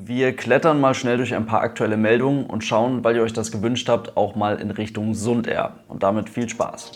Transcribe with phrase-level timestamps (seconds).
[0.00, 3.50] Wir klettern mal schnell durch ein paar aktuelle Meldungen und schauen, weil ihr euch das
[3.50, 5.80] gewünscht habt, auch mal in Richtung Sund-Air.
[5.88, 6.92] Und damit viel Spaß.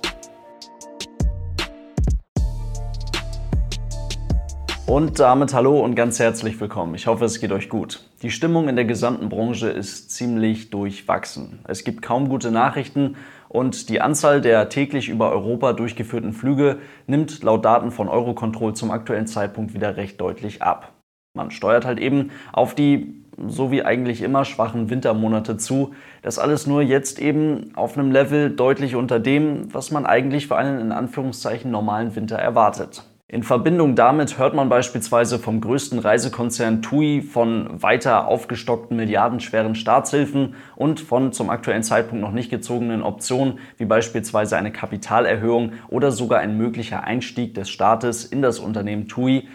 [4.86, 6.94] Und damit hallo und ganz herzlich willkommen.
[6.94, 8.08] Ich hoffe, es geht euch gut.
[8.22, 11.58] Die Stimmung in der gesamten Branche ist ziemlich durchwachsen.
[11.66, 13.16] Es gibt kaum gute Nachrichten
[13.48, 16.78] und die Anzahl der täglich über Europa durchgeführten Flüge
[17.08, 21.01] nimmt laut Daten von Eurocontrol zum aktuellen Zeitpunkt wieder recht deutlich ab.
[21.34, 25.94] Man steuert halt eben auf die, so wie eigentlich immer, schwachen Wintermonate zu.
[26.20, 30.56] Das alles nur jetzt eben auf einem Level deutlich unter dem, was man eigentlich für
[30.56, 33.04] einen in Anführungszeichen normalen Winter erwartet.
[33.28, 40.54] In Verbindung damit hört man beispielsweise vom größten Reisekonzern TUI von weiter aufgestockten milliardenschweren Staatshilfen
[40.76, 46.40] und von zum aktuellen Zeitpunkt noch nicht gezogenen Optionen wie beispielsweise eine Kapitalerhöhung oder sogar
[46.40, 49.48] ein möglicher Einstieg des Staates in das Unternehmen TUI.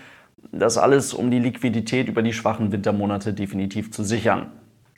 [0.51, 4.51] Das alles, um die Liquidität über die schwachen Wintermonate definitiv zu sichern.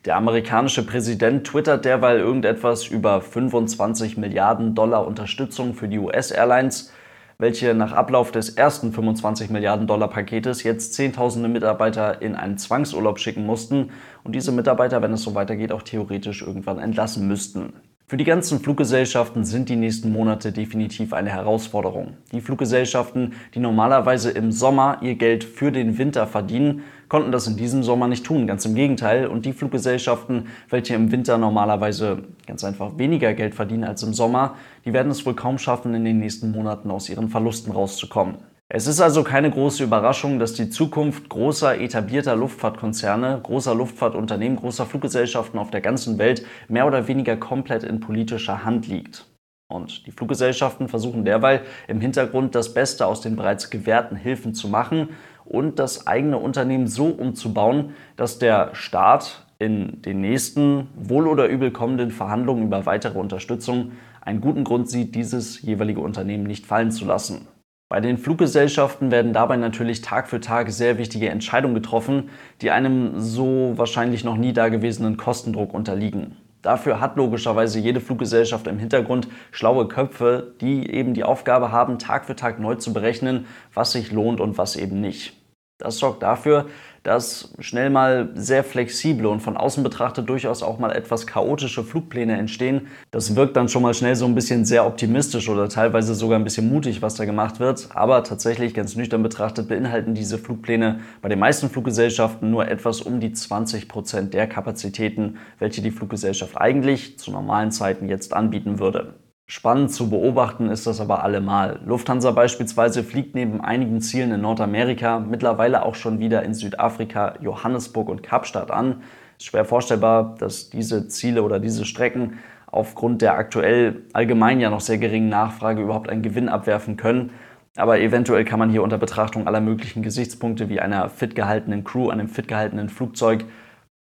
[0.05, 6.93] Der amerikanische Präsident twittert derweil irgendetwas über 25 Milliarden Dollar Unterstützung für die US-Airlines,
[7.37, 13.19] welche nach Ablauf des ersten 25 Milliarden Dollar Paketes jetzt Zehntausende Mitarbeiter in einen Zwangsurlaub
[13.19, 13.91] schicken mussten
[14.23, 17.73] und diese Mitarbeiter, wenn es so weitergeht, auch theoretisch irgendwann entlassen müssten.
[18.09, 22.17] Für die ganzen Fluggesellschaften sind die nächsten Monate definitiv eine Herausforderung.
[22.31, 27.55] Die Fluggesellschaften, die normalerweise im Sommer ihr Geld für den Winter verdienen, konnten das in
[27.55, 28.47] diesem Sommer nicht tun.
[28.47, 29.27] Ganz im Gegenteil.
[29.27, 34.55] Und die Fluggesellschaften, welche im Winter normalerweise ganz einfach weniger Geld verdienen als im Sommer,
[34.85, 38.37] die werden es wohl kaum schaffen, in den nächsten Monaten aus ihren Verlusten rauszukommen.
[38.71, 44.85] Es ist also keine große Überraschung, dass die Zukunft großer etablierter Luftfahrtkonzerne, großer Luftfahrtunternehmen, großer
[44.85, 49.25] Fluggesellschaften auf der ganzen Welt mehr oder weniger komplett in politischer Hand liegt.
[49.71, 54.67] Und die Fluggesellschaften versuchen derweil im Hintergrund das Beste aus den bereits gewährten Hilfen zu
[54.67, 55.09] machen
[55.45, 61.71] und das eigene Unternehmen so umzubauen, dass der Staat in den nächsten wohl oder übel
[61.71, 67.05] kommenden Verhandlungen über weitere Unterstützung einen guten Grund sieht, dieses jeweilige Unternehmen nicht fallen zu
[67.05, 67.47] lassen.
[67.91, 72.29] Bei den Fluggesellschaften werden dabei natürlich Tag für Tag sehr wichtige Entscheidungen getroffen,
[72.61, 76.37] die einem so wahrscheinlich noch nie dagewesenen Kostendruck unterliegen.
[76.61, 82.25] Dafür hat logischerweise jede Fluggesellschaft im Hintergrund schlaue Köpfe, die eben die Aufgabe haben, Tag
[82.25, 85.38] für Tag neu zu berechnen, was sich lohnt und was eben nicht.
[85.79, 86.65] Das sorgt dafür,
[87.03, 92.37] dass schnell mal sehr flexible und von außen betrachtet durchaus auch mal etwas chaotische Flugpläne
[92.37, 92.87] entstehen.
[93.11, 96.43] Das wirkt dann schon mal schnell so ein bisschen sehr optimistisch oder teilweise sogar ein
[96.43, 97.87] bisschen mutig, was da gemacht wird.
[97.93, 103.21] Aber tatsächlich ganz nüchtern betrachtet beinhalten diese Flugpläne bei den meisten Fluggesellschaften nur etwas um
[103.21, 109.13] die 20 Prozent der Kapazitäten, welche die Fluggesellschaft eigentlich zu normalen Zeiten jetzt anbieten würde.
[109.51, 111.79] Spannend zu beobachten ist das aber allemal.
[111.83, 118.09] Lufthansa beispielsweise fliegt neben einigen Zielen in Nordamerika mittlerweile auch schon wieder in Südafrika, Johannesburg
[118.09, 119.01] und Kapstadt an.
[119.39, 124.69] Es ist schwer vorstellbar, dass diese Ziele oder diese Strecken aufgrund der aktuell allgemein ja
[124.69, 127.31] noch sehr geringen Nachfrage überhaupt einen Gewinn abwerfen können.
[127.75, 132.09] Aber eventuell kann man hier unter Betrachtung aller möglichen Gesichtspunkte wie einer fit gehaltenen Crew,
[132.09, 133.45] einem fit gehaltenen Flugzeug,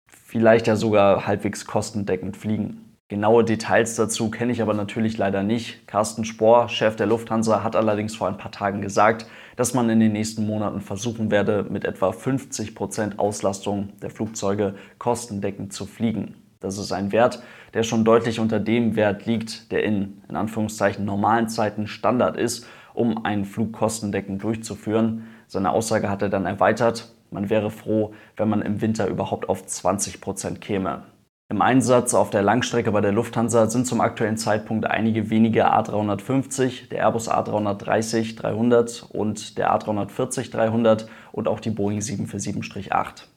[0.09, 2.86] vielleicht ja sogar halbwegs kostendeckend fliegen.
[3.09, 5.87] Genaue Details dazu kenne ich aber natürlich leider nicht.
[5.87, 10.00] Carsten Spohr, Chef der Lufthansa, hat allerdings vor ein paar Tagen gesagt, dass man in
[10.00, 16.34] den nächsten Monaten versuchen werde, mit etwa 50 Prozent Auslastung der Flugzeuge kostendeckend zu fliegen.
[16.59, 17.44] Das ist ein Wert,
[17.75, 22.67] der schon deutlich unter dem Wert liegt, der in, in Anführungszeichen normalen Zeiten Standard ist,
[22.93, 25.28] um einen Flug kostendeckend durchzuführen.
[25.47, 29.65] Seine Aussage hat er dann erweitert, man wäre froh, wenn man im Winter überhaupt auf
[29.65, 31.05] 20 Prozent käme.
[31.49, 36.89] Im Einsatz auf der Langstrecke bei der Lufthansa sind zum aktuellen Zeitpunkt einige wenige A350,
[36.89, 43.29] der Airbus A330-300 und der A340-300 und auch die Boeing 747-8.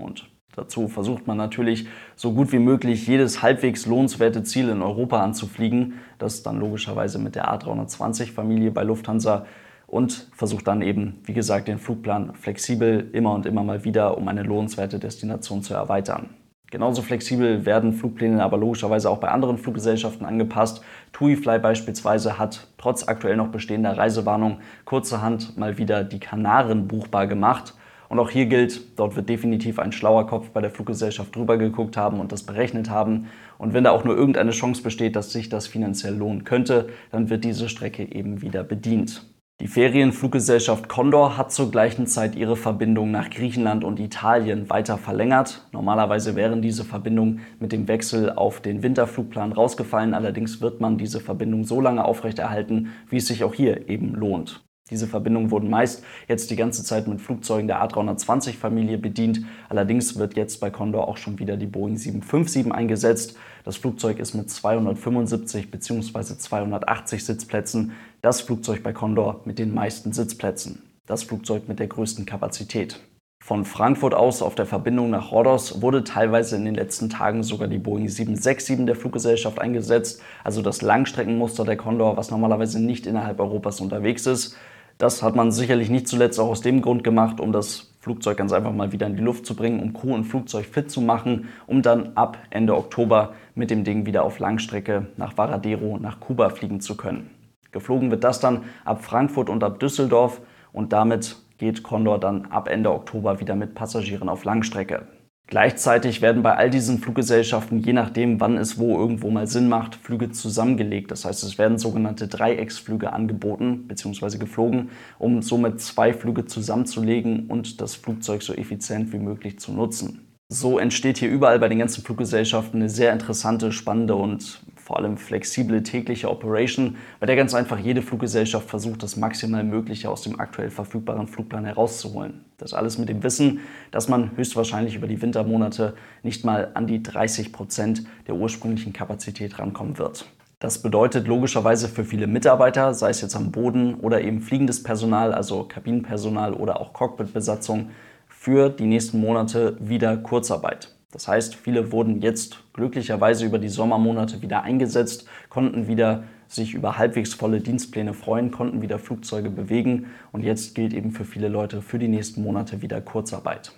[0.00, 5.20] Und dazu versucht man natürlich so gut wie möglich jedes halbwegs lohnenswerte Ziel in Europa
[5.20, 5.94] anzufliegen.
[6.18, 9.44] Das dann logischerweise mit der A320-Familie bei Lufthansa
[9.88, 14.28] und versucht dann eben, wie gesagt, den Flugplan flexibel immer und immer mal wieder, um
[14.28, 16.30] eine lohnenswerte Destination zu erweitern.
[16.70, 20.82] Genauso flexibel werden Flugpläne aber logischerweise auch bei anderen Fluggesellschaften angepasst.
[21.12, 27.74] TuiFly beispielsweise hat trotz aktuell noch bestehender Reisewarnung kurzerhand mal wieder die Kanaren buchbar gemacht.
[28.08, 31.96] Und auch hier gilt, dort wird definitiv ein schlauer Kopf bei der Fluggesellschaft drüber geguckt
[31.96, 33.28] haben und das berechnet haben.
[33.58, 37.30] Und wenn da auch nur irgendeine Chance besteht, dass sich das finanziell lohnen könnte, dann
[37.30, 39.24] wird diese Strecke eben wieder bedient.
[39.58, 45.66] Die Ferienfluggesellschaft Condor hat zur gleichen Zeit ihre Verbindung nach Griechenland und Italien weiter verlängert.
[45.72, 51.20] Normalerweise wären diese Verbindungen mit dem Wechsel auf den Winterflugplan rausgefallen, allerdings wird man diese
[51.20, 54.65] Verbindung so lange aufrechterhalten, wie es sich auch hier eben lohnt.
[54.90, 59.40] Diese Verbindungen wurden meist jetzt die ganze Zeit mit Flugzeugen der A320-Familie bedient.
[59.68, 63.36] Allerdings wird jetzt bei Condor auch schon wieder die Boeing 757 eingesetzt.
[63.64, 66.38] Das Flugzeug ist mit 275 bzw.
[66.38, 67.92] 280 Sitzplätzen
[68.22, 70.82] das Flugzeug bei Condor mit den meisten Sitzplätzen.
[71.04, 73.00] Das Flugzeug mit der größten Kapazität.
[73.42, 77.66] Von Frankfurt aus auf der Verbindung nach Rhodos wurde teilweise in den letzten Tagen sogar
[77.68, 83.40] die Boeing 767 der Fluggesellschaft eingesetzt, also das Langstreckenmuster der Condor, was normalerweise nicht innerhalb
[83.40, 84.56] Europas unterwegs ist.
[84.98, 88.52] Das hat man sicherlich nicht zuletzt auch aus dem Grund gemacht, um das Flugzeug ganz
[88.52, 91.48] einfach mal wieder in die Luft zu bringen, um Crew und Flugzeug fit zu machen,
[91.66, 96.48] um dann ab Ende Oktober mit dem Ding wieder auf Langstrecke nach Varadero, nach Kuba
[96.48, 97.28] fliegen zu können.
[97.72, 100.40] Geflogen wird das dann ab Frankfurt und ab Düsseldorf
[100.72, 105.06] und damit geht Condor dann ab Ende Oktober wieder mit Passagieren auf Langstrecke.
[105.48, 109.94] Gleichzeitig werden bei all diesen Fluggesellschaften, je nachdem, wann es wo irgendwo mal Sinn macht,
[109.94, 111.12] Flüge zusammengelegt.
[111.12, 114.38] Das heißt, es werden sogenannte Dreiecksflüge angeboten bzw.
[114.38, 114.90] geflogen,
[115.20, 120.26] um somit zwei Flüge zusammenzulegen und das Flugzeug so effizient wie möglich zu nutzen.
[120.48, 125.16] So entsteht hier überall bei den ganzen Fluggesellschaften eine sehr interessante, spannende und vor allem
[125.16, 130.38] flexible tägliche Operation, bei der ganz einfach jede Fluggesellschaft versucht, das maximal Mögliche aus dem
[130.38, 132.44] aktuell verfügbaren Flugplan herauszuholen.
[132.56, 133.58] Das alles mit dem Wissen,
[133.90, 139.58] dass man höchstwahrscheinlich über die Wintermonate nicht mal an die 30 Prozent der ursprünglichen Kapazität
[139.58, 140.26] rankommen wird.
[140.60, 145.34] Das bedeutet logischerweise für viele Mitarbeiter, sei es jetzt am Boden oder eben fliegendes Personal,
[145.34, 147.90] also Kabinenpersonal oder auch Cockpitbesatzung,
[148.28, 150.95] für die nächsten Monate wieder Kurzarbeit.
[151.16, 156.98] Das heißt, viele wurden jetzt glücklicherweise über die Sommermonate wieder eingesetzt, konnten wieder sich über
[156.98, 161.80] halbwegs volle Dienstpläne freuen, konnten wieder Flugzeuge bewegen und jetzt gilt eben für viele Leute
[161.80, 163.72] für die nächsten Monate wieder Kurzarbeit.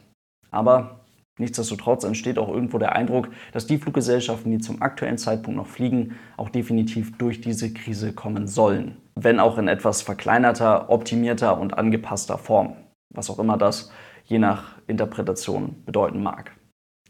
[0.50, 1.04] Aber
[1.38, 6.16] nichtsdestotrotz entsteht auch irgendwo der Eindruck, dass die Fluggesellschaften, die zum aktuellen Zeitpunkt noch fliegen,
[6.36, 8.96] auch definitiv durch diese Krise kommen sollen.
[9.14, 12.74] Wenn auch in etwas verkleinerter, optimierter und angepasster Form.
[13.14, 13.92] Was auch immer das
[14.24, 16.58] je nach Interpretation bedeuten mag.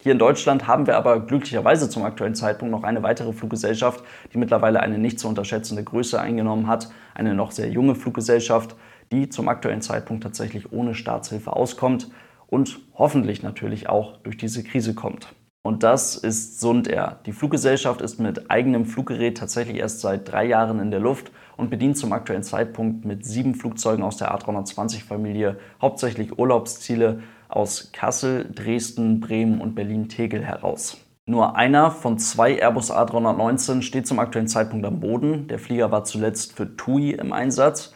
[0.00, 4.39] Hier in Deutschland haben wir aber glücklicherweise zum aktuellen Zeitpunkt noch eine weitere Fluggesellschaft, die
[4.39, 6.89] mittlerweile eine nicht zu unterschätzende Größe eingenommen hat.
[7.15, 8.77] Eine noch sehr junge Fluggesellschaft,
[9.11, 12.12] die zum aktuellen Zeitpunkt tatsächlich ohne Staatshilfe auskommt
[12.47, 15.35] und hoffentlich natürlich auch durch diese Krise kommt.
[15.62, 17.19] Und das ist Sund Air.
[17.27, 21.71] Die Fluggesellschaft ist mit eigenem Fluggerät tatsächlich erst seit drei Jahren in der Luft und
[21.71, 29.21] bedient zum aktuellen Zeitpunkt mit sieben Flugzeugen aus der A320-Familie hauptsächlich Urlaubsziele aus Kassel, Dresden,
[29.21, 30.99] Bremen und Berlin-Tegel heraus.
[31.27, 35.47] Nur einer von zwei Airbus A319 steht zum aktuellen Zeitpunkt am Boden.
[35.49, 37.95] Der Flieger war zuletzt für TUI im Einsatz.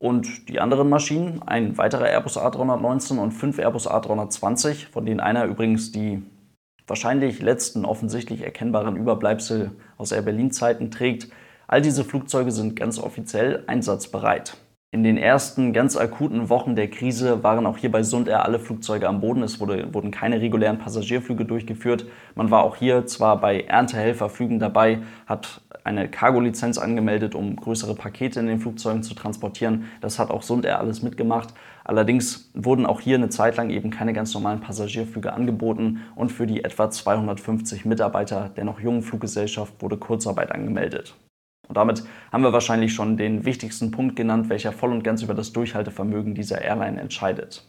[0.00, 5.44] Und die anderen Maschinen, ein weiterer Airbus A319 und fünf Airbus A320, von denen einer
[5.44, 6.24] übrigens die
[6.88, 11.28] wahrscheinlich letzten offensichtlich erkennbaren Überbleibsel aus Air Berlin-Zeiten trägt,
[11.68, 14.56] all diese Flugzeuge sind ganz offiziell einsatzbereit.
[14.94, 19.08] In den ersten ganz akuten Wochen der Krise waren auch hier bei Sundair alle Flugzeuge
[19.08, 19.42] am Boden.
[19.42, 22.04] Es wurde, wurden keine regulären Passagierflüge durchgeführt.
[22.34, 28.40] Man war auch hier zwar bei Erntehelferflügen dabei, hat eine Cargo-Lizenz angemeldet, um größere Pakete
[28.40, 29.84] in den Flugzeugen zu transportieren.
[30.02, 31.54] Das hat auch Sundair alles mitgemacht.
[31.84, 36.46] Allerdings wurden auch hier eine Zeit lang eben keine ganz normalen Passagierflüge angeboten und für
[36.46, 41.14] die etwa 250 Mitarbeiter der noch jungen Fluggesellschaft wurde Kurzarbeit angemeldet.
[41.68, 45.34] Und damit haben wir wahrscheinlich schon den wichtigsten Punkt genannt, welcher voll und ganz über
[45.34, 47.66] das Durchhaltevermögen dieser Airline entscheidet.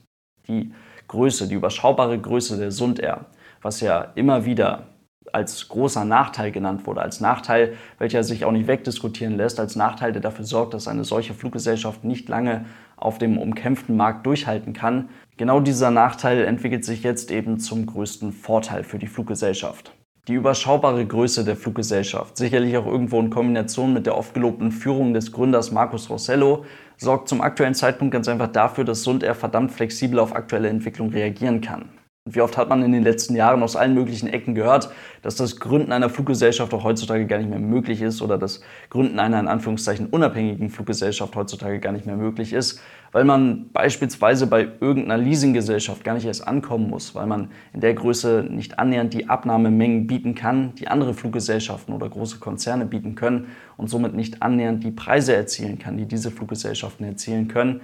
[0.47, 0.73] Die
[1.07, 3.25] Größe, die überschaubare Größe der Sund Air,
[3.61, 4.87] was ja immer wieder
[5.31, 10.11] als großer Nachteil genannt wurde, als Nachteil, welcher sich auch nicht wegdiskutieren lässt, als Nachteil,
[10.11, 12.65] der dafür sorgt, dass eine solche Fluggesellschaft nicht lange
[12.97, 15.09] auf dem umkämpften Markt durchhalten kann.
[15.37, 19.95] Genau dieser Nachteil entwickelt sich jetzt eben zum größten Vorteil für die Fluggesellschaft.
[20.29, 25.13] Die überschaubare Größe der Fluggesellschaft, sicherlich auch irgendwo in Kombination mit der oft gelobten Führung
[25.13, 26.63] des Gründers Markus Rossello,
[26.95, 31.09] sorgt zum aktuellen Zeitpunkt ganz einfach dafür, dass Sund Air verdammt flexibel auf aktuelle Entwicklung
[31.09, 31.89] reagieren kann.
[32.25, 34.89] Wie oft hat man in den letzten Jahren aus allen möglichen Ecken gehört,
[35.23, 39.19] dass das Gründen einer Fluggesellschaft auch heutzutage gar nicht mehr möglich ist oder das Gründen
[39.19, 44.69] einer in Anführungszeichen unabhängigen Fluggesellschaft heutzutage gar nicht mehr möglich ist, weil man beispielsweise bei
[44.79, 49.27] irgendeiner Leasinggesellschaft gar nicht erst ankommen muss, weil man in der Größe nicht annähernd die
[49.27, 54.81] Abnahmemengen bieten kann, die andere Fluggesellschaften oder große Konzerne bieten können und somit nicht annähernd
[54.81, 57.81] die Preise erzielen kann, die diese Fluggesellschaften erzielen können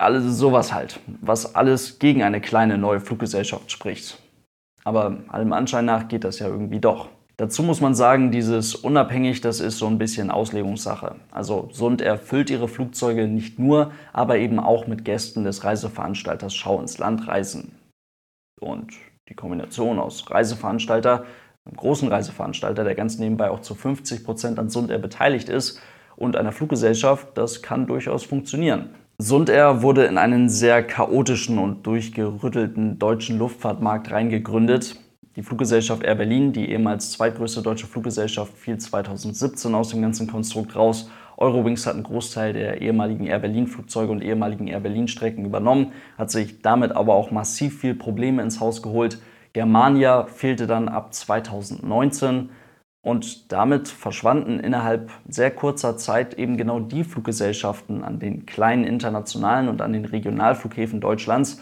[0.00, 4.18] alles sowas halt, was alles gegen eine kleine neue Fluggesellschaft spricht.
[4.84, 7.08] Aber allem Anschein nach geht das ja irgendwie doch.
[7.36, 11.16] Dazu muss man sagen, dieses unabhängig, das ist so ein bisschen Auslegungssache.
[11.32, 16.80] Also Sund erfüllt ihre Flugzeuge nicht nur, aber eben auch mit Gästen des Reiseveranstalters Schau
[16.80, 17.74] ins Land reisen.
[18.60, 18.92] Und
[19.28, 21.24] die Kombination aus Reiseveranstalter,
[21.64, 25.80] einem großen Reiseveranstalter, der ganz nebenbei auch zu 50 Prozent an Sund beteiligt ist,
[26.16, 28.90] und einer Fluggesellschaft, das kann durchaus funktionieren.
[29.18, 34.96] Sundair wurde in einen sehr chaotischen und durchgerüttelten deutschen Luftfahrtmarkt reingegründet.
[35.36, 40.74] Die Fluggesellschaft Air Berlin, die ehemals zweitgrößte deutsche Fluggesellschaft, fiel 2017 aus dem ganzen Konstrukt
[40.74, 41.10] raus.
[41.36, 45.92] Eurowings hat einen Großteil der ehemaligen Air Berlin Flugzeuge und ehemaligen Air Berlin Strecken übernommen,
[46.18, 49.18] hat sich damit aber auch massiv viel Probleme ins Haus geholt.
[49.52, 52.48] Germania fehlte dann ab 2019
[53.04, 59.68] und damit verschwanden innerhalb sehr kurzer Zeit eben genau die Fluggesellschaften an den kleinen internationalen
[59.68, 61.60] und an den Regionalflughäfen Deutschlands,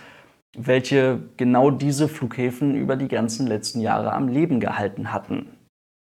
[0.56, 5.48] welche genau diese Flughäfen über die ganzen letzten Jahre am Leben gehalten hatten.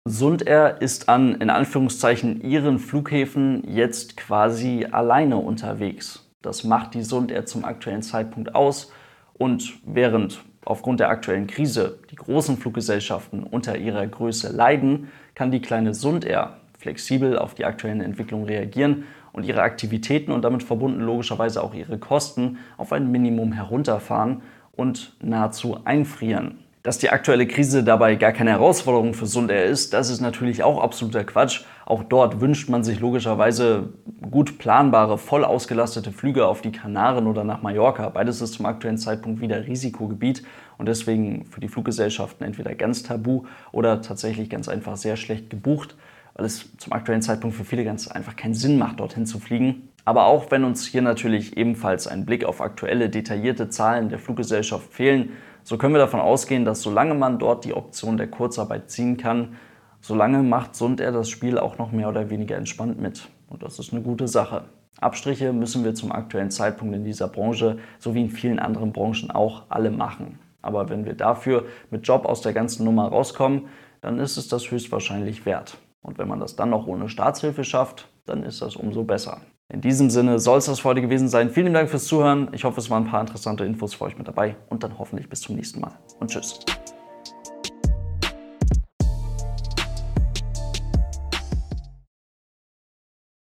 [0.09, 6.29] Sundair ist an in Anführungszeichen ihren Flughäfen jetzt quasi alleine unterwegs.
[6.43, 8.91] Das macht die Sundair zum aktuellen Zeitpunkt aus
[9.35, 15.63] und während aufgrund der aktuellen Krise die großen Fluggesellschaften unter ihrer Größe leiden, kann die
[15.63, 21.63] kleine Sundair flexibel auf die aktuellen Entwicklungen reagieren und ihre Aktivitäten und damit verbunden logischerweise
[21.63, 26.59] auch ihre Kosten auf ein Minimum herunterfahren und nahezu einfrieren.
[26.89, 30.83] Dass die aktuelle Krise dabei gar keine Herausforderung für Sundair ist, das ist natürlich auch
[30.83, 31.65] absoluter Quatsch.
[31.85, 33.91] Auch dort wünscht man sich logischerweise
[34.31, 38.09] gut planbare, voll ausgelastete Flüge auf die Kanaren oder nach Mallorca.
[38.09, 40.45] Beides ist zum aktuellen Zeitpunkt wieder Risikogebiet
[40.79, 45.95] und deswegen für die Fluggesellschaften entweder ganz tabu oder tatsächlich ganz einfach sehr schlecht gebucht,
[46.37, 49.91] weil es zum aktuellen Zeitpunkt für viele ganz einfach keinen Sinn macht, dorthin zu fliegen.
[50.09, 54.91] Aber auch wenn uns hier natürlich ebenfalls ein Blick auf aktuelle, detaillierte Zahlen der Fluggesellschaft
[54.91, 55.33] fehlen,
[55.65, 59.57] so können wir davon ausgehen, dass solange man dort die Option der Kurzarbeit ziehen kann,
[60.01, 63.29] solange macht Sund das Spiel auch noch mehr oder weniger entspannt mit.
[63.51, 64.65] Und das ist eine gute Sache.
[64.99, 69.31] Abstriche müssen wir zum aktuellen Zeitpunkt in dieser Branche, so wie in vielen anderen Branchen
[69.31, 70.39] auch, alle machen.
[70.63, 73.69] Aber wenn wir dafür mit Job aus der ganzen Nummer rauskommen,
[74.01, 75.77] dann ist es das höchstwahrscheinlich wert.
[76.01, 79.43] Und wenn man das dann noch ohne Staatshilfe schafft, dann ist das umso besser.
[79.71, 81.51] In diesem Sinne soll es das für heute gewesen sein.
[81.51, 82.49] Vielen Dank fürs Zuhören.
[82.53, 85.29] Ich hoffe, es waren ein paar interessante Infos für euch mit dabei und dann hoffentlich
[85.29, 85.93] bis zum nächsten Mal.
[86.19, 86.61] Und tschüss.